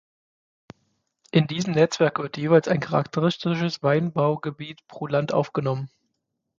[1.29, 5.91] In diesem Netzwerk wird jeweils ein charakteristisches Weinbaugebiet pro Land aufgenommen.